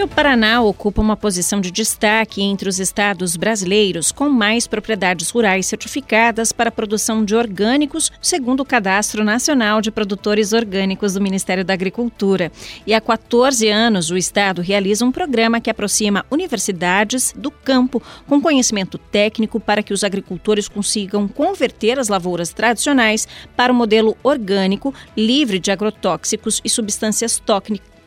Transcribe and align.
E 0.00 0.02
o 0.02 0.08
Paraná 0.08 0.62
ocupa 0.62 1.02
uma 1.02 1.14
posição 1.14 1.60
de 1.60 1.70
destaque 1.70 2.40
entre 2.40 2.70
os 2.70 2.80
estados 2.80 3.36
brasileiros 3.36 4.10
com 4.10 4.30
mais 4.30 4.66
propriedades 4.66 5.28
rurais 5.28 5.66
certificadas 5.66 6.52
para 6.52 6.70
a 6.70 6.72
produção 6.72 7.22
de 7.22 7.36
orgânicos, 7.36 8.10
segundo 8.18 8.60
o 8.60 8.64
Cadastro 8.64 9.22
Nacional 9.22 9.82
de 9.82 9.90
Produtores 9.90 10.54
Orgânicos 10.54 11.12
do 11.12 11.20
Ministério 11.20 11.66
da 11.66 11.74
Agricultura. 11.74 12.50
E 12.86 12.94
há 12.94 13.00
14 13.02 13.68
anos, 13.68 14.10
o 14.10 14.16
estado 14.16 14.62
realiza 14.62 15.04
um 15.04 15.12
programa 15.12 15.60
que 15.60 15.68
aproxima 15.68 16.24
universidades 16.30 17.34
do 17.36 17.50
campo 17.50 18.02
com 18.26 18.40
conhecimento 18.40 18.96
técnico 18.96 19.60
para 19.60 19.82
que 19.82 19.92
os 19.92 20.02
agricultores 20.02 20.66
consigam 20.66 21.28
converter 21.28 21.98
as 21.98 22.08
lavouras 22.08 22.54
tradicionais 22.54 23.28
para 23.54 23.70
o 23.70 23.76
modelo 23.76 24.16
orgânico, 24.22 24.94
livre 25.14 25.58
de 25.58 25.70
agrotóxicos 25.70 26.58
e 26.64 26.70
substâncias 26.70 27.38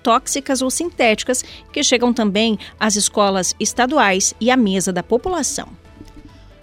tóxicas 0.03 0.61
ou 0.61 0.69
sintéticas, 0.69 1.43
que 1.71 1.83
chegam 1.83 2.13
também 2.13 2.59
às 2.79 2.95
escolas 2.95 3.55
estaduais 3.59 4.33
e 4.39 4.51
à 4.51 4.57
mesa 4.57 4.91
da 4.91 5.01
população. 5.01 5.82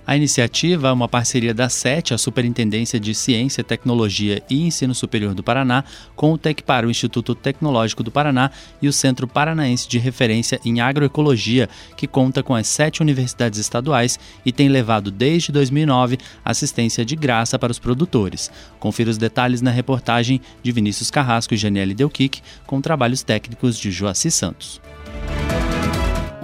A 0.06 0.16
iniciativa 0.16 0.88
é 0.88 0.92
uma 0.92 1.08
parceria 1.08 1.54
da 1.54 1.68
SET, 1.68 2.12
a 2.12 2.18
Superintendência 2.18 2.98
de 2.98 3.14
Ciência, 3.14 3.62
Tecnologia 3.62 4.42
e 4.50 4.62
Ensino 4.62 4.94
Superior 4.94 5.34
do 5.34 5.42
Paraná, 5.42 5.84
com 6.16 6.32
o 6.32 6.38
TecPar, 6.38 6.84
o 6.84 6.90
Instituto 6.90 7.34
Tecnológico 7.34 8.02
do 8.02 8.10
Paraná, 8.10 8.50
e 8.80 8.88
o 8.88 8.92
Centro 8.92 9.28
Paranaense 9.28 9.88
de 9.88 9.98
Referência 9.98 10.60
em 10.64 10.80
Agroecologia, 10.80 11.68
que 11.96 12.06
conta 12.06 12.42
com 12.42 12.54
as 12.54 12.66
sete 12.66 13.02
universidades 13.02 13.58
estaduais 13.58 14.18
e 14.44 14.50
tem 14.50 14.68
levado 14.68 15.10
desde 15.10 15.52
2009 15.52 16.18
assistência 16.44 17.04
de 17.04 17.14
graça 17.14 17.58
para 17.58 17.70
os 17.70 17.78
produtores. 17.78 18.50
Confira 18.78 19.10
os 19.10 19.18
detalhes 19.18 19.60
na 19.60 19.70
reportagem 19.70 20.40
de 20.62 20.72
Vinícius 20.72 21.10
Carrasco 21.10 21.54
e 21.54 21.56
Janiele 21.56 21.94
Delquic, 21.94 22.40
com 22.66 22.80
trabalhos 22.80 23.22
técnicos 23.22 23.78
de 23.78 23.90
Joaci 23.90 24.30
Santos. 24.30 24.80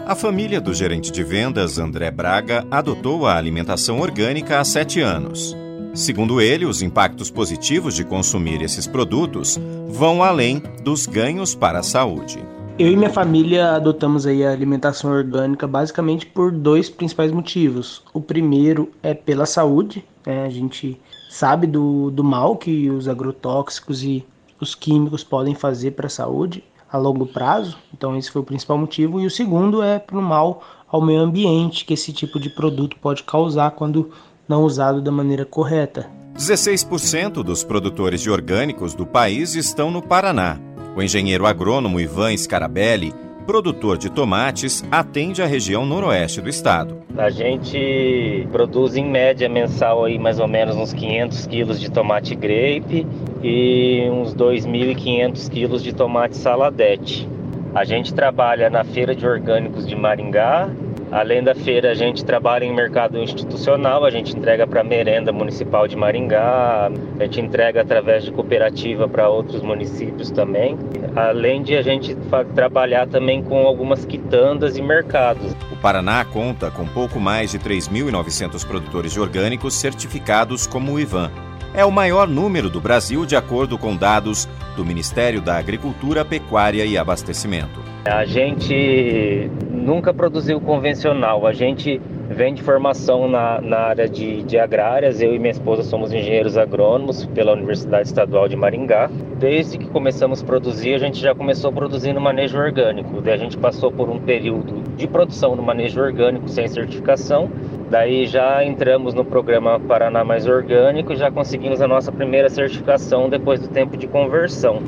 A 0.06 0.14
família 0.14 0.60
do 0.60 0.72
gerente 0.72 1.10
de 1.10 1.24
vendas, 1.24 1.80
André 1.80 2.12
Braga, 2.12 2.64
adotou 2.70 3.26
a 3.26 3.34
alimentação 3.34 3.98
orgânica 3.98 4.60
há 4.60 4.64
sete 4.64 5.00
anos. 5.00 5.56
Segundo 5.92 6.40
ele, 6.40 6.64
os 6.64 6.80
impactos 6.80 7.28
positivos 7.28 7.92
de 7.92 8.04
consumir 8.04 8.62
esses 8.62 8.86
produtos 8.86 9.58
vão 9.88 10.22
além 10.22 10.62
dos 10.84 11.06
ganhos 11.06 11.56
para 11.56 11.80
a 11.80 11.82
saúde. 11.82 12.38
Eu 12.78 12.92
e 12.92 12.96
minha 12.96 13.10
família 13.10 13.72
adotamos 13.72 14.28
aí 14.28 14.44
a 14.44 14.52
alimentação 14.52 15.10
orgânica 15.10 15.66
basicamente 15.66 16.24
por 16.24 16.52
dois 16.52 16.88
principais 16.88 17.32
motivos. 17.32 18.04
O 18.14 18.20
primeiro 18.20 18.92
é 19.02 19.12
pela 19.12 19.44
saúde, 19.44 20.04
né? 20.24 20.46
a 20.46 20.50
gente 20.50 21.00
sabe 21.28 21.66
do, 21.66 22.12
do 22.12 22.22
mal 22.22 22.54
que 22.56 22.88
os 22.90 23.08
agrotóxicos 23.08 24.04
e 24.04 24.24
os 24.60 24.72
químicos 24.72 25.24
podem 25.24 25.56
fazer 25.56 25.90
para 25.90 26.06
a 26.06 26.10
saúde 26.10 26.62
a 26.96 26.98
longo 26.98 27.26
prazo. 27.26 27.78
Então 27.94 28.16
esse 28.16 28.30
foi 28.30 28.42
o 28.42 28.44
principal 28.44 28.76
motivo 28.76 29.20
e 29.20 29.26
o 29.26 29.30
segundo 29.30 29.82
é 29.82 29.98
para 29.98 30.18
o 30.18 30.22
mal 30.22 30.62
ao 30.88 31.00
meio 31.00 31.20
ambiente 31.20 31.84
que 31.84 31.94
esse 31.94 32.12
tipo 32.12 32.40
de 32.40 32.50
produto 32.50 32.96
pode 33.00 33.22
causar 33.22 33.70
quando 33.72 34.10
não 34.48 34.62
usado 34.62 35.00
da 35.00 35.10
maneira 35.10 35.44
correta. 35.44 36.08
16% 36.36 37.42
dos 37.42 37.64
produtores 37.64 38.20
de 38.20 38.30
orgânicos 38.30 38.94
do 38.94 39.06
país 39.06 39.54
estão 39.54 39.90
no 39.90 40.02
Paraná. 40.02 40.58
O 40.96 41.02
engenheiro 41.02 41.46
agrônomo 41.46 42.00
Ivan 42.00 42.36
Scarabelli 42.36 43.12
produtor 43.46 43.96
de 43.96 44.10
tomates, 44.10 44.84
atende 44.90 45.40
a 45.40 45.46
região 45.46 45.86
noroeste 45.86 46.40
do 46.40 46.48
estado. 46.48 46.98
A 47.16 47.30
gente 47.30 48.46
produz 48.50 48.96
em 48.96 49.08
média 49.08 49.48
mensal 49.48 50.04
aí 50.04 50.18
mais 50.18 50.40
ou 50.40 50.48
menos 50.48 50.76
uns 50.76 50.92
500 50.92 51.46
quilos 51.46 51.80
de 51.80 51.90
tomate 51.90 52.34
grape 52.34 53.06
e 53.46 54.10
uns 54.10 54.34
2.500 54.34 55.48
quilos 55.48 55.82
de 55.82 55.94
tomate 55.94 56.36
saladete. 56.36 57.28
A 57.74 57.84
gente 57.84 58.12
trabalha 58.12 58.68
na 58.68 58.82
feira 58.82 59.14
de 59.14 59.26
orgânicos 59.26 59.86
de 59.86 59.94
Maringá 59.94 60.68
Além 61.10 61.42
da 61.42 61.54
feira, 61.54 61.92
a 61.92 61.94
gente 61.94 62.24
trabalha 62.24 62.64
em 62.64 62.74
mercado 62.74 63.16
institucional, 63.18 64.04
a 64.04 64.10
gente 64.10 64.36
entrega 64.36 64.66
para 64.66 64.80
a 64.80 64.84
merenda 64.84 65.32
municipal 65.32 65.86
de 65.86 65.96
Maringá, 65.96 66.90
a 67.18 67.22
gente 67.22 67.40
entrega 67.40 67.82
através 67.82 68.24
de 68.24 68.32
cooperativa 68.32 69.08
para 69.08 69.28
outros 69.28 69.62
municípios 69.62 70.30
também. 70.32 70.76
Além 71.14 71.62
de 71.62 71.76
a 71.76 71.82
gente 71.82 72.16
trabalhar 72.54 73.06
também 73.06 73.42
com 73.42 73.66
algumas 73.66 74.04
quitandas 74.04 74.76
e 74.76 74.82
mercados. 74.82 75.52
O 75.72 75.76
Paraná 75.76 76.24
conta 76.24 76.70
com 76.70 76.84
pouco 76.84 77.20
mais 77.20 77.52
de 77.52 77.58
3.900 77.60 78.66
produtores 78.66 79.12
de 79.12 79.20
orgânicos 79.20 79.74
certificados 79.74 80.66
como 80.66 80.92
o 80.92 81.00
IVAN. 81.00 81.30
É 81.76 81.84
o 81.84 81.92
maior 81.92 82.26
número 82.26 82.70
do 82.70 82.80
Brasil 82.80 83.26
de 83.26 83.36
acordo 83.36 83.76
com 83.76 83.94
dados 83.94 84.48
do 84.74 84.82
Ministério 84.82 85.42
da 85.42 85.58
Agricultura, 85.58 86.24
Pecuária 86.24 86.86
e 86.86 86.96
Abastecimento. 86.96 87.84
A 88.06 88.24
gente 88.24 89.50
nunca 89.70 90.14
produziu 90.14 90.58
convencional. 90.58 91.46
A 91.46 91.52
gente 91.52 92.00
vende 92.30 92.62
formação 92.62 93.28
na, 93.28 93.60
na 93.60 93.78
área 93.78 94.08
de, 94.08 94.42
de 94.42 94.58
agrárias. 94.58 95.20
Eu 95.20 95.34
e 95.34 95.38
minha 95.38 95.50
esposa 95.50 95.82
somos 95.82 96.14
engenheiros 96.14 96.56
agrônomos 96.56 97.26
pela 97.26 97.52
Universidade 97.52 98.08
Estadual 98.08 98.48
de 98.48 98.56
Maringá. 98.56 99.10
Desde 99.38 99.76
que 99.76 99.86
começamos 99.88 100.42
a 100.42 100.46
produzir, 100.46 100.94
a 100.94 100.98
gente 100.98 101.20
já 101.20 101.34
começou 101.34 101.70
produzindo 101.70 102.18
manejo 102.18 102.56
orgânico. 102.58 103.20
Daí 103.20 103.34
a 103.34 103.36
gente 103.36 103.58
passou 103.58 103.92
por 103.92 104.08
um 104.08 104.18
período 104.18 104.82
de 104.96 105.06
produção 105.06 105.54
do 105.54 105.62
manejo 105.62 106.00
orgânico 106.00 106.48
sem 106.48 106.66
certificação. 106.68 107.50
Daí 107.90 108.26
já 108.26 108.64
entramos 108.64 109.14
no 109.14 109.24
programa 109.24 109.78
Paraná 109.78 110.24
Mais 110.24 110.46
Orgânico 110.46 111.12
e 111.12 111.16
já 111.16 111.30
conseguimos 111.30 111.80
a 111.80 111.86
nossa 111.86 112.10
primeira 112.10 112.48
certificação 112.48 113.28
depois 113.28 113.60
do 113.60 113.68
tempo 113.68 113.96
de 113.96 114.06
conversão. 114.08 114.82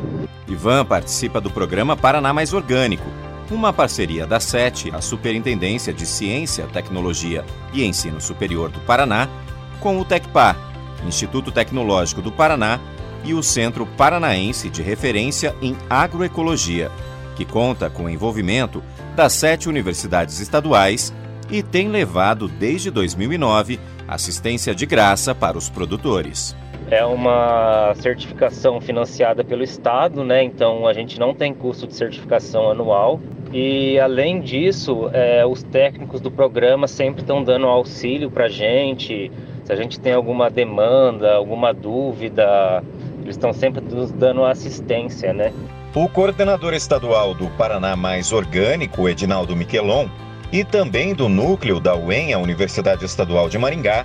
Ivan 0.48 0.84
participa 0.84 1.41
do 1.41 1.50
programa 1.50 1.97
Paraná 1.97 2.32
Mais 2.32 2.53
Orgânico 2.53 3.06
uma 3.50 3.72
parceria 3.72 4.26
da 4.26 4.38
SET, 4.38 4.91
a 4.92 5.00
Superintendência 5.00 5.92
de 5.92 6.04
Ciência, 6.04 6.66
Tecnologia 6.66 7.44
e 7.72 7.84
Ensino 7.84 8.20
Superior 8.20 8.70
do 8.70 8.81
Paraná, 8.81 9.28
com 9.81 9.98
o 9.98 10.04
TECPAR, 10.04 10.56
Instituto 11.06 11.50
Tecnológico 11.50 12.20
do 12.20 12.31
Paraná, 12.31 12.78
e 13.25 13.34
o 13.34 13.42
Centro 13.42 13.84
Paranaense 13.84 14.69
de 14.69 14.82
Referência 14.82 15.54
em 15.60 15.76
Agroecologia, 15.91 16.91
que 17.34 17.44
conta 17.44 17.91
com 17.91 18.04
o 18.04 18.10
envolvimento 18.10 18.82
das 19.16 19.32
sete 19.32 19.69
universidades 19.69 20.41
estaduais 20.41 21.12
e 21.50 21.62
tem 21.62 21.88
levado 21.88 22.48
desde 22.48 22.91
2009 22.91 23.78
assistência 24.06 24.75
de 24.75 24.86
graça 24.86 25.34
para 25.34 25.59
os 25.59 25.69
produtores. 25.69 26.56
É 26.91 27.04
uma 27.04 27.92
certificação 27.97 28.81
financiada 28.81 29.44
pelo 29.44 29.62
Estado, 29.62 30.25
né? 30.25 30.42
Então 30.42 30.87
a 30.87 30.94
gente 30.94 31.20
não 31.20 31.34
tem 31.34 31.53
custo 31.53 31.87
de 31.87 31.94
certificação 31.94 32.70
anual. 32.70 33.20
E 33.53 33.98
além 33.98 34.41
disso, 34.41 35.10
é, 35.12 35.44
os 35.44 35.62
técnicos 35.62 36.20
do 36.20 36.31
programa 36.31 36.87
sempre 36.87 37.20
estão 37.20 37.42
dando 37.42 37.66
auxílio 37.66 38.31
para 38.31 38.44
a 38.44 38.48
gente. 38.48 39.31
Se 39.64 39.72
a 39.72 39.76
gente 39.76 40.00
tem 40.00 40.14
alguma 40.14 40.48
demanda, 40.48 41.34
alguma 41.34 41.75
dúvida, 41.75 42.82
eles 43.20 43.37
estão 43.37 43.53
sempre 43.53 43.82
nos 43.82 44.10
dando 44.10 44.44
assistência, 44.44 45.34
né? 45.34 45.53
O 45.94 46.08
coordenador 46.08 46.75
estadual 46.75 47.34
do 47.34 47.48
Paraná 47.50 47.97
Mais 47.97 48.32
Orgânico, 48.32 49.08
Edinaldo 49.08 49.56
Miquelon, 49.56 50.06
e 50.53 50.64
também 50.64 51.14
do 51.14 51.28
núcleo 51.28 51.81
da 51.81 51.97
UEM, 51.97 52.32
a 52.32 52.38
Universidade 52.38 53.04
Estadual 53.04 53.48
de 53.48 53.59
Maringá, 53.59 54.04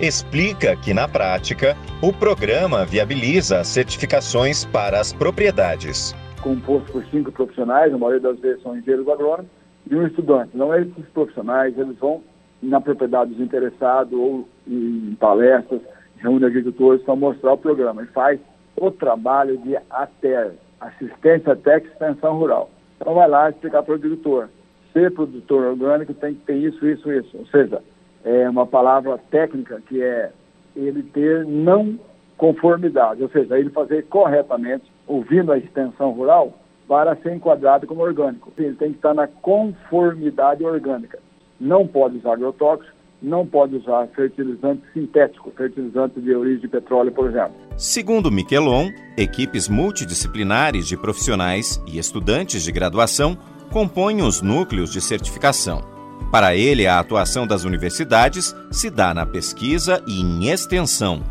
explica 0.00 0.76
que, 0.76 0.92
na 0.92 1.06
prática, 1.06 1.76
o 2.00 2.12
programa 2.12 2.84
viabiliza 2.84 3.60
as 3.60 3.68
certificações 3.68 4.64
para 4.64 5.00
as 5.00 5.12
propriedades 5.12 6.14
composto 6.42 6.92
por 6.92 7.04
cinco 7.06 7.32
profissionais, 7.32 7.94
a 7.94 7.98
maioria 7.98 8.20
das 8.20 8.38
vezes 8.40 8.62
são 8.62 8.76
engenheiros 8.76 9.08
agrônomos, 9.08 9.50
e 9.88 9.94
um 9.94 10.06
estudante. 10.06 10.50
Então, 10.54 10.74
esses 10.74 11.06
profissionais, 11.14 11.76
eles 11.78 11.96
vão 11.98 12.22
na 12.62 12.80
propriedade 12.80 13.32
dos 13.32 13.40
interessados 13.40 14.12
ou 14.12 14.46
em 14.66 15.16
palestras, 15.18 15.80
reúne 16.18 16.44
agricultores 16.44 17.02
para 17.02 17.16
mostrar 17.16 17.54
o 17.54 17.58
programa 17.58 18.02
e 18.02 18.06
faz 18.06 18.38
o 18.76 18.90
trabalho 18.90 19.56
de 19.58 19.76
ATER, 19.90 20.52
Assistência 20.80 21.56
Técnica 21.56 21.94
Extensão 21.94 22.38
Rural. 22.38 22.70
Então, 23.00 23.14
vai 23.14 23.28
lá 23.28 23.50
explicar 23.50 23.82
para 23.82 23.92
o 23.92 23.96
agricultor. 23.96 24.48
Ser 24.92 25.12
produtor 25.12 25.64
orgânico 25.64 26.12
tem 26.14 26.34
que 26.34 26.40
ter 26.44 26.56
isso, 26.56 26.86
isso, 26.86 27.10
isso. 27.10 27.36
Ou 27.36 27.46
seja, 27.46 27.82
é 28.24 28.48
uma 28.48 28.66
palavra 28.66 29.18
técnica 29.30 29.80
que 29.88 30.02
é 30.02 30.30
ele 30.76 31.02
ter 31.02 31.44
não 31.44 31.98
conformidade, 32.36 33.22
ou 33.22 33.28
seja, 33.28 33.58
ele 33.58 33.70
fazer 33.70 34.06
corretamente, 34.06 34.84
ouvindo 35.06 35.52
a 35.52 35.58
extensão 35.58 36.10
rural, 36.10 36.52
para 36.88 37.14
ser 37.16 37.34
enquadrado 37.34 37.86
como 37.86 38.02
orgânico. 38.02 38.52
Ele 38.58 38.74
tem 38.74 38.90
que 38.90 38.96
estar 38.96 39.14
na 39.14 39.26
conformidade 39.26 40.64
orgânica. 40.64 41.18
Não 41.60 41.86
pode 41.86 42.18
usar 42.18 42.32
agrotóxico, 42.32 42.92
não 43.22 43.46
pode 43.46 43.76
usar 43.76 44.08
fertilizante 44.08 44.82
sintético, 44.92 45.52
fertilizante 45.56 46.20
de 46.20 46.34
origem 46.34 46.60
de 46.60 46.68
petróleo, 46.68 47.12
por 47.12 47.30
exemplo. 47.30 47.54
Segundo 47.76 48.30
Miquelon, 48.30 48.88
equipes 49.16 49.68
multidisciplinares 49.68 50.88
de 50.88 50.96
profissionais 50.96 51.80
e 51.86 51.98
estudantes 51.98 52.64
de 52.64 52.72
graduação 52.72 53.38
compõem 53.72 54.20
os 54.20 54.42
núcleos 54.42 54.92
de 54.92 55.00
certificação. 55.00 55.82
Para 56.30 56.54
ele, 56.54 56.86
a 56.86 56.98
atuação 56.98 57.46
das 57.46 57.64
universidades 57.64 58.54
se 58.70 58.90
dá 58.90 59.14
na 59.14 59.24
pesquisa 59.24 60.02
e 60.06 60.20
em 60.20 60.50
extensão, 60.50 61.22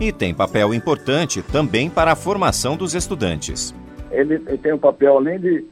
e 0.00 0.10
tem 0.10 0.34
papel 0.34 0.72
importante 0.72 1.42
também 1.42 1.90
para 1.90 2.12
a 2.12 2.16
formação 2.16 2.74
dos 2.74 2.94
estudantes. 2.94 3.74
Ele, 4.10 4.38
tem 4.38 4.72
um 4.72 4.78
papel, 4.78 5.18
além 5.18 5.38
de 5.38 5.64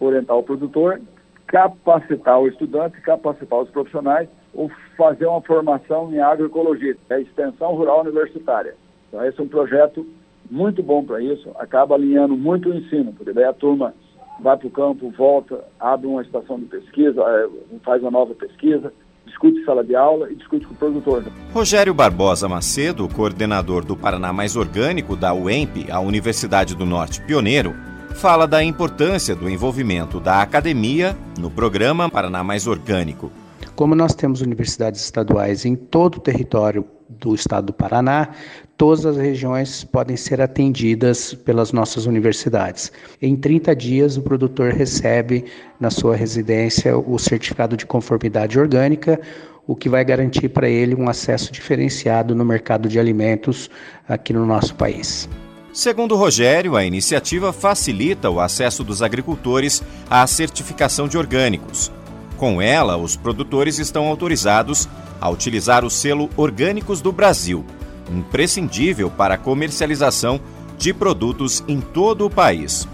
orientar 0.00 0.36
o 0.36 0.42
produtor, 0.42 1.00
capacitar 1.46 2.40
o 2.40 2.48
estudante, 2.48 3.00
capacitar 3.00 3.60
os 3.60 3.70
profissionais 3.70 4.28
ou 4.52 4.68
fazer 4.96 5.26
uma 5.26 5.40
formação 5.40 6.12
em 6.12 6.18
agroecologia, 6.18 6.96
é 7.10 7.20
extensão 7.20 7.74
rural 7.74 8.00
universitária. 8.00 8.74
Então, 9.08 9.24
esse 9.24 9.38
é 9.38 9.42
um 9.42 9.48
projeto 9.48 10.04
muito 10.50 10.82
bom 10.82 11.04
para 11.04 11.22
isso, 11.22 11.50
acaba 11.56 11.94
alinhando 11.94 12.36
muito 12.36 12.70
o 12.70 12.74
ensino, 12.74 13.12
porque 13.12 13.32
daí 13.32 13.44
a 13.44 13.52
turma 13.52 13.94
vai 14.40 14.56
para 14.56 14.66
o 14.66 14.70
campo, 14.70 15.12
volta, 15.16 15.64
abre 15.78 16.06
uma 16.06 16.22
estação 16.22 16.58
de 16.58 16.66
pesquisa, 16.66 17.20
é, 17.22 17.48
faz 17.84 18.02
uma 18.02 18.10
nova 18.10 18.34
pesquisa, 18.34 18.92
discute 19.26 19.64
sala 19.64 19.84
de 19.84 19.94
aula 19.94 20.30
e 20.30 20.36
discute 20.36 20.66
com 20.66 20.74
o 20.74 20.76
produtor. 20.76 21.24
Rogério 21.52 21.92
Barbosa 21.92 22.48
Macedo, 22.48 23.08
coordenador 23.08 23.84
do 23.84 23.96
Paraná 23.96 24.32
Mais 24.32 24.56
Orgânico 24.56 25.16
da 25.16 25.34
UEMP, 25.34 25.90
a 25.90 26.00
Universidade 26.00 26.74
do 26.74 26.86
Norte 26.86 27.20
Pioneiro, 27.22 27.74
fala 28.14 28.46
da 28.46 28.64
importância 28.64 29.34
do 29.34 29.48
envolvimento 29.48 30.18
da 30.18 30.40
academia 30.40 31.14
no 31.38 31.50
programa 31.50 32.08
Paraná 32.08 32.42
Mais 32.42 32.66
Orgânico. 32.66 33.30
Como 33.74 33.94
nós 33.94 34.14
temos 34.14 34.40
universidades 34.40 35.02
estaduais 35.02 35.64
em 35.64 35.76
todo 35.76 36.16
o 36.16 36.20
território 36.20 36.84
do 37.08 37.34
estado 37.34 37.66
do 37.66 37.72
Paraná, 37.72 38.30
todas 38.76 39.06
as 39.06 39.16
regiões 39.16 39.84
podem 39.84 40.16
ser 40.16 40.40
atendidas 40.40 41.34
pelas 41.34 41.72
nossas 41.72 42.06
universidades. 42.06 42.90
Em 43.20 43.36
30 43.36 43.74
dias, 43.76 44.16
o 44.16 44.22
produtor 44.22 44.72
recebe 44.72 45.44
na 45.78 45.90
sua 45.90 46.16
residência 46.16 46.96
o 46.96 47.18
certificado 47.18 47.76
de 47.76 47.86
conformidade 47.86 48.58
orgânica, 48.58 49.20
o 49.66 49.74
que 49.74 49.88
vai 49.88 50.04
garantir 50.04 50.48
para 50.48 50.68
ele 50.68 50.94
um 50.94 51.08
acesso 51.08 51.52
diferenciado 51.52 52.34
no 52.34 52.44
mercado 52.44 52.88
de 52.88 52.98
alimentos 52.98 53.68
aqui 54.08 54.32
no 54.32 54.46
nosso 54.46 54.74
país. 54.74 55.28
Segundo 55.72 56.16
Rogério, 56.16 56.76
a 56.76 56.84
iniciativa 56.84 57.52
facilita 57.52 58.30
o 58.30 58.40
acesso 58.40 58.82
dos 58.82 59.02
agricultores 59.02 59.82
à 60.08 60.26
certificação 60.26 61.06
de 61.06 61.18
orgânicos 61.18 61.92
com 62.36 62.60
ela, 62.60 62.96
os 62.96 63.16
produtores 63.16 63.78
estão 63.78 64.06
autorizados 64.06 64.88
a 65.20 65.28
utilizar 65.28 65.84
o 65.84 65.90
selo 65.90 66.28
Orgânicos 66.36 67.00
do 67.00 67.10
Brasil, 67.10 67.64
imprescindível 68.10 69.10
para 69.10 69.34
a 69.34 69.38
comercialização 69.38 70.40
de 70.78 70.92
produtos 70.92 71.64
em 71.66 71.80
todo 71.80 72.26
o 72.26 72.30
país. 72.30 72.86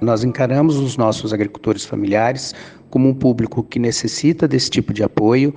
Nós 0.00 0.22
encaramos 0.22 0.76
os 0.76 0.96
nossos 0.96 1.32
agricultores 1.32 1.84
familiares 1.84 2.54
como 2.88 3.08
um 3.08 3.14
público 3.14 3.62
que 3.62 3.78
necessita 3.78 4.46
desse 4.46 4.70
tipo 4.70 4.92
de 4.92 5.02
apoio. 5.02 5.54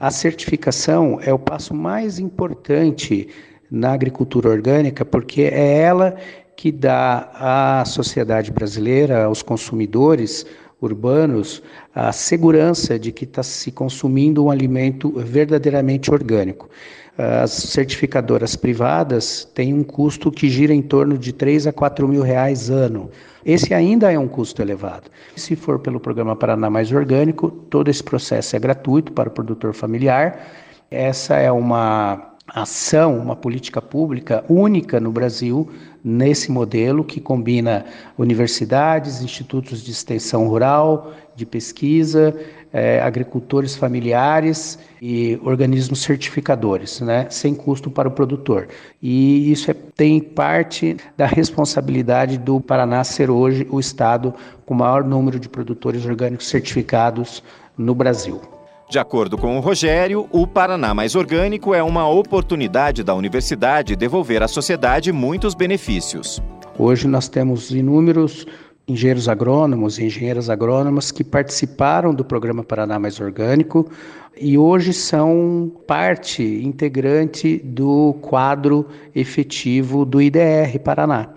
A 0.00 0.10
certificação 0.10 1.18
é 1.22 1.32
o 1.32 1.38
passo 1.38 1.74
mais 1.74 2.18
importante 2.18 3.28
na 3.70 3.92
agricultura 3.92 4.48
orgânica, 4.48 5.04
porque 5.04 5.42
é 5.42 5.82
ela 5.82 6.16
que 6.56 6.72
dá 6.72 7.30
à 7.34 7.84
sociedade 7.84 8.50
brasileira, 8.50 9.24
aos 9.24 9.42
consumidores, 9.42 10.46
urbanos 10.80 11.62
a 11.94 12.12
segurança 12.12 12.98
de 12.98 13.12
que 13.12 13.24
está 13.24 13.42
se 13.42 13.70
consumindo 13.70 14.44
um 14.44 14.50
alimento 14.50 15.12
verdadeiramente 15.16 16.10
orgânico. 16.10 16.68
As 17.16 17.50
certificadoras 17.50 18.54
privadas 18.54 19.44
têm 19.52 19.74
um 19.74 19.82
custo 19.82 20.30
que 20.30 20.48
gira 20.48 20.72
em 20.72 20.80
torno 20.80 21.18
de 21.18 21.32
3 21.32 21.66
a 21.66 21.72
4 21.72 22.06
mil 22.06 22.22
reais 22.22 22.70
ano. 22.70 23.10
Esse 23.44 23.74
ainda 23.74 24.12
é 24.12 24.16
um 24.16 24.28
custo 24.28 24.62
elevado. 24.62 25.10
Se 25.34 25.56
for 25.56 25.80
pelo 25.80 25.98
programa 25.98 26.36
Paraná 26.36 26.70
Mais 26.70 26.92
Orgânico, 26.92 27.50
todo 27.50 27.88
esse 27.88 28.04
processo 28.04 28.54
é 28.54 28.58
gratuito 28.60 29.10
para 29.12 29.28
o 29.28 29.32
produtor 29.32 29.74
familiar. 29.74 30.46
Essa 30.90 31.34
é 31.34 31.50
uma 31.50 32.34
ação, 32.48 33.18
uma 33.18 33.36
política 33.36 33.80
pública 33.80 34.44
única 34.48 34.98
no 34.98 35.12
Brasil 35.12 35.68
nesse 36.02 36.50
modelo 36.50 37.04
que 37.04 37.20
combina 37.20 37.84
universidades, 38.16 39.20
institutos 39.20 39.82
de 39.82 39.90
extensão 39.90 40.48
rural, 40.48 41.12
de 41.34 41.44
pesquisa, 41.44 42.34
eh, 42.72 43.00
agricultores 43.00 43.76
familiares 43.76 44.78
e 45.00 45.38
organismos 45.42 46.02
certificadores, 46.02 47.00
né, 47.00 47.26
sem 47.30 47.54
custo 47.54 47.90
para 47.90 48.08
o 48.08 48.10
produtor. 48.10 48.68
E 49.02 49.50
isso 49.50 49.70
é, 49.70 49.74
tem 49.74 50.20
parte 50.20 50.96
da 51.16 51.26
responsabilidade 51.26 52.38
do 52.38 52.60
Paraná 52.60 53.04
ser 53.04 53.30
hoje 53.30 53.66
o 53.70 53.78
estado 53.78 54.34
com 54.64 54.74
o 54.74 54.76
maior 54.76 55.04
número 55.04 55.38
de 55.38 55.48
produtores 55.48 56.04
orgânicos 56.06 56.48
certificados 56.48 57.42
no 57.76 57.94
Brasil. 57.94 58.57
De 58.90 58.98
acordo 58.98 59.36
com 59.36 59.58
o 59.58 59.60
Rogério, 59.60 60.26
o 60.32 60.46
Paraná 60.46 60.94
Mais 60.94 61.14
Orgânico 61.14 61.74
é 61.74 61.82
uma 61.82 62.08
oportunidade 62.08 63.04
da 63.04 63.14
universidade 63.14 63.94
devolver 63.94 64.42
à 64.42 64.48
sociedade 64.48 65.12
muitos 65.12 65.54
benefícios. 65.54 66.40
Hoje 66.78 67.06
nós 67.06 67.28
temos 67.28 67.70
inúmeros 67.70 68.46
engenheiros 68.88 69.28
agrônomos 69.28 69.98
e 69.98 70.06
engenheiras 70.06 70.48
agrônomas 70.48 71.12
que 71.12 71.22
participaram 71.22 72.14
do 72.14 72.24
programa 72.24 72.64
Paraná 72.64 72.98
Mais 72.98 73.20
Orgânico 73.20 73.90
e 74.34 74.56
hoje 74.56 74.94
são 74.94 75.70
parte 75.86 76.42
integrante 76.42 77.58
do 77.58 78.14
quadro 78.22 78.86
efetivo 79.14 80.06
do 80.06 80.22
IDR 80.22 80.78
Paraná. 80.82 81.28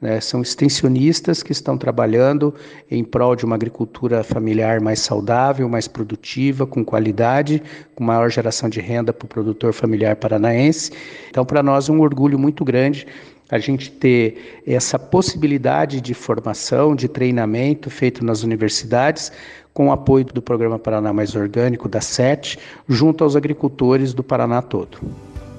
Né? 0.00 0.20
São 0.20 0.40
extensionistas 0.40 1.42
que 1.42 1.52
estão 1.52 1.76
trabalhando 1.76 2.54
em 2.90 3.04
prol 3.04 3.36
de 3.36 3.44
uma 3.44 3.54
agricultura 3.54 4.24
familiar 4.24 4.80
mais 4.80 5.00
saudável, 5.00 5.68
mais 5.68 5.86
produtiva, 5.86 6.66
com 6.66 6.84
qualidade, 6.84 7.62
com 7.94 8.02
maior 8.02 8.30
geração 8.30 8.68
de 8.68 8.80
renda 8.80 9.12
para 9.12 9.26
o 9.26 9.28
produtor 9.28 9.72
familiar 9.72 10.16
paranaense. 10.16 10.92
Então, 11.28 11.44
para 11.44 11.62
nós 11.62 11.88
é 11.88 11.92
um 11.92 12.00
orgulho 12.00 12.38
muito 12.38 12.64
grande 12.64 13.06
a 13.50 13.58
gente 13.58 13.90
ter 13.90 14.62
essa 14.64 14.96
possibilidade 14.96 16.00
de 16.00 16.14
formação, 16.14 16.94
de 16.94 17.08
treinamento 17.08 17.90
feito 17.90 18.24
nas 18.24 18.44
universidades, 18.44 19.32
com 19.74 19.88
o 19.88 19.92
apoio 19.92 20.24
do 20.24 20.40
Programa 20.40 20.78
Paraná 20.78 21.12
Mais 21.12 21.34
Orgânico, 21.34 21.88
da 21.88 22.00
SET, 22.00 22.58
junto 22.88 23.24
aos 23.24 23.34
agricultores 23.34 24.14
do 24.14 24.22
Paraná 24.22 24.62
todo. 24.62 24.98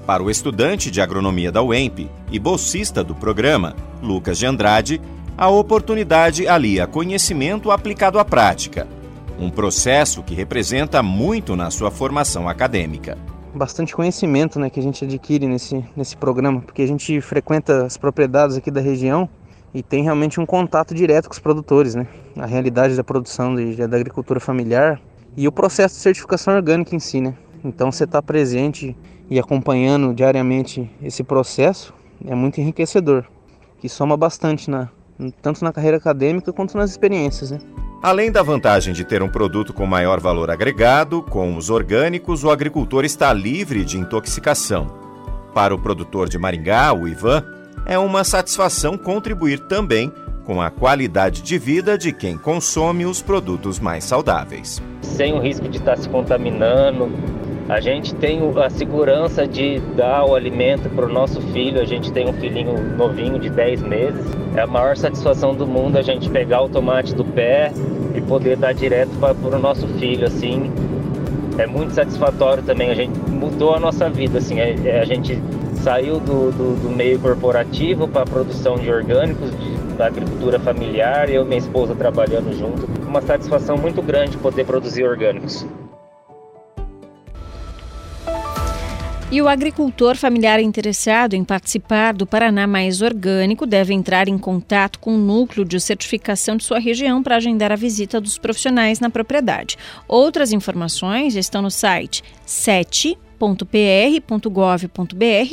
Para 0.06 0.22
o 0.22 0.28
estudante 0.28 0.90
de 0.90 1.00
agronomia 1.00 1.52
da 1.52 1.62
UEMP 1.62 2.10
e 2.30 2.38
bolsista 2.38 3.04
do 3.04 3.14
programa, 3.14 3.76
Lucas 4.02 4.36
de 4.36 4.44
Andrade, 4.44 5.00
a 5.38 5.48
oportunidade 5.48 6.48
alia 6.48 6.88
conhecimento 6.88 7.70
aplicado 7.70 8.18
à 8.18 8.24
prática, 8.24 8.88
um 9.38 9.48
processo 9.48 10.20
que 10.24 10.34
representa 10.34 11.04
muito 11.04 11.54
na 11.54 11.70
sua 11.70 11.88
formação 11.88 12.48
acadêmica. 12.48 13.16
Bastante 13.54 13.94
conhecimento 13.94 14.58
né, 14.58 14.68
que 14.68 14.80
a 14.80 14.82
gente 14.82 15.04
adquire 15.04 15.46
nesse, 15.46 15.84
nesse 15.96 16.16
programa, 16.16 16.60
porque 16.60 16.82
a 16.82 16.86
gente 16.86 17.20
frequenta 17.20 17.86
as 17.86 17.96
propriedades 17.96 18.56
aqui 18.56 18.72
da 18.72 18.80
região 18.80 19.28
e 19.72 19.84
tem 19.84 20.02
realmente 20.02 20.40
um 20.40 20.46
contato 20.46 20.94
direto 20.94 21.28
com 21.28 21.32
os 21.32 21.38
produtores, 21.38 21.94
né? 21.94 22.08
A 22.36 22.46
realidade 22.46 22.96
da 22.96 23.04
produção 23.04 23.54
de, 23.54 23.86
da 23.86 23.96
agricultura 23.96 24.40
familiar 24.40 25.00
e 25.36 25.46
o 25.46 25.52
processo 25.52 25.94
de 25.94 26.00
certificação 26.00 26.54
orgânica 26.54 26.94
em 26.94 26.98
si, 26.98 27.20
né? 27.20 27.34
Então 27.64 27.92
você 27.92 28.04
está 28.04 28.20
presente 28.20 28.96
e 29.30 29.38
acompanhando 29.38 30.12
diariamente 30.12 30.90
esse 31.02 31.22
processo 31.22 31.94
é 32.26 32.34
muito 32.34 32.60
enriquecedor, 32.60 33.24
que 33.80 33.88
soma 33.88 34.16
bastante 34.16 34.70
na, 34.70 34.88
tanto 35.40 35.64
na 35.64 35.72
carreira 35.72 35.96
acadêmica 35.96 36.52
quanto 36.52 36.76
nas 36.76 36.90
experiências. 36.90 37.50
Né? 37.50 37.58
Além 38.02 38.32
da 38.32 38.42
vantagem 38.42 38.92
de 38.92 39.04
ter 39.04 39.22
um 39.22 39.28
produto 39.28 39.72
com 39.72 39.86
maior 39.86 40.20
valor 40.20 40.50
agregado, 40.50 41.22
com 41.22 41.56
os 41.56 41.70
orgânicos, 41.70 42.42
o 42.42 42.50
agricultor 42.50 43.04
está 43.04 43.32
livre 43.32 43.84
de 43.84 43.98
intoxicação. 43.98 45.00
Para 45.54 45.74
o 45.74 45.78
produtor 45.78 46.28
de 46.28 46.38
Maringá, 46.38 46.92
o 46.92 47.06
Ivan, 47.06 47.44
é 47.86 47.98
uma 47.98 48.24
satisfação 48.24 48.96
contribuir 48.96 49.60
também 49.68 50.12
com 50.44 50.60
a 50.60 50.70
qualidade 50.70 51.42
de 51.42 51.58
vida 51.58 51.96
de 51.96 52.12
quem 52.12 52.36
consome 52.36 53.06
os 53.06 53.22
produtos 53.22 53.78
mais 53.78 54.04
saudáveis. 54.04 54.82
Sem 55.00 55.32
o 55.32 55.40
risco 55.40 55.68
de 55.68 55.78
estar 55.78 55.96
se 55.96 56.08
contaminando, 56.08 57.10
a 57.68 57.80
gente 57.80 58.14
tem 58.14 58.40
a 58.62 58.70
segurança 58.70 59.46
de 59.46 59.78
dar 59.96 60.24
o 60.24 60.34
alimento 60.34 60.88
para 60.90 61.06
o 61.06 61.08
nosso 61.08 61.40
filho. 61.52 61.80
A 61.80 61.84
gente 61.84 62.12
tem 62.12 62.28
um 62.28 62.32
filhinho 62.32 62.96
novinho 62.96 63.38
de 63.38 63.48
10 63.48 63.82
meses. 63.82 64.24
É 64.56 64.62
a 64.62 64.66
maior 64.66 64.96
satisfação 64.96 65.54
do 65.54 65.66
mundo 65.66 65.96
a 65.96 66.02
gente 66.02 66.28
pegar 66.28 66.62
o 66.62 66.68
tomate 66.68 67.14
do 67.14 67.24
pé 67.24 67.72
e 68.14 68.20
poder 68.20 68.56
dar 68.56 68.72
direto 68.74 69.10
para 69.18 69.34
o 69.34 69.50
no 69.50 69.58
nosso 69.58 69.86
filho. 69.98 70.26
Assim, 70.26 70.70
é 71.56 71.66
muito 71.66 71.94
satisfatório 71.94 72.62
também. 72.62 72.90
A 72.90 72.94
gente 72.94 73.16
mudou 73.30 73.74
a 73.74 73.80
nossa 73.80 74.10
vida. 74.10 74.38
Assim, 74.38 74.60
a, 74.60 74.64
é, 74.64 74.76
é, 74.84 75.00
a 75.00 75.04
gente 75.04 75.40
saiu 75.76 76.18
do, 76.18 76.50
do, 76.50 76.82
do 76.82 76.90
meio 76.90 77.18
corporativo 77.20 78.08
para 78.08 78.22
a 78.22 78.26
produção 78.26 78.76
de 78.76 78.90
orgânicos, 78.90 79.50
de, 79.50 79.94
da 79.96 80.06
agricultura 80.06 80.58
familiar. 80.58 81.30
Eu 81.30 81.44
e 81.44 81.46
minha 81.46 81.58
esposa 81.58 81.94
trabalhando 81.94 82.52
junto. 82.58 82.88
Uma 83.06 83.22
satisfação 83.22 83.76
muito 83.76 84.02
grande 84.02 84.36
poder 84.36 84.66
produzir 84.66 85.04
orgânicos. 85.04 85.64
E 89.32 89.40
o 89.40 89.48
agricultor 89.48 90.14
familiar 90.14 90.60
interessado 90.60 91.32
em 91.32 91.42
participar 91.42 92.12
do 92.12 92.26
Paraná 92.26 92.66
Mais 92.66 93.00
Orgânico 93.00 93.64
deve 93.64 93.94
entrar 93.94 94.28
em 94.28 94.36
contato 94.36 94.98
com 94.98 95.14
o 95.14 95.18
núcleo 95.18 95.64
de 95.64 95.80
certificação 95.80 96.54
de 96.54 96.64
sua 96.64 96.78
região 96.78 97.22
para 97.22 97.36
agendar 97.36 97.72
a 97.72 97.76
visita 97.76 98.20
dos 98.20 98.36
profissionais 98.36 99.00
na 99.00 99.08
propriedade. 99.08 99.78
Outras 100.06 100.52
informações 100.52 101.34
estão 101.34 101.62
no 101.62 101.70
site 101.70 102.22
7.pr.gov.br 102.46 103.16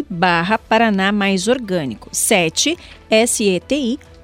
barra 0.09 0.57
Paraná 0.57 1.13
Mais 1.13 1.47
Orgânico, 1.47 2.09
7 2.11 2.77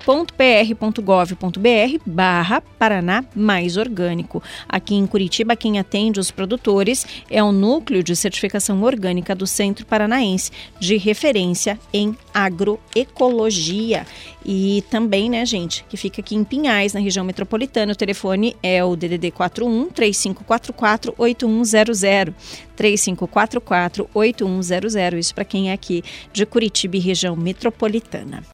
seti.gov.br 0.06 2.00
barra 2.06 2.62
Paraná 2.62 3.26
Mais 3.34 3.76
Orgânico. 3.76 4.42
Aqui 4.70 4.94
em 4.94 5.08
Curitiba, 5.08 5.56
quem 5.56 5.80
atende 5.80 6.20
os 6.20 6.30
produtores 6.30 7.06
é 7.30 7.44
o 7.44 7.52
Núcleo 7.52 8.04
de 8.04 8.16
Certificação 8.16 8.84
Orgânica 8.84 9.34
do 9.34 9.48
Centro 9.48 9.86
Paranaense 9.86 10.52
de 10.80 10.98
Referência 10.98 11.80
em 11.92 12.16
Agroecologia. 12.34 14.06
E 14.46 14.84
também, 14.92 15.28
né, 15.28 15.44
gente, 15.44 15.84
que 15.90 15.98
fica 15.98 16.22
aqui 16.22 16.36
em 16.36 16.44
Pinhais, 16.44 16.94
na 16.94 17.00
região 17.00 17.26
metropolitana. 17.26 17.94
O 17.94 17.96
telefone 17.96 18.56
é 18.62 18.84
o 18.84 18.96
DDD 18.96 19.32
41 19.32 19.90
3544 19.90 21.16
8100. 21.18 22.36
3544 22.76 24.10
8100. 24.14 25.18
Isso 25.18 25.34
para 25.34 25.46
quem 25.46 25.72
é 25.72 25.74
aqui 25.74 26.04
de 26.32 26.46
Curitiba 26.46 26.98
e 26.98 27.00
região 27.00 27.36
metropolitana. 27.36 28.44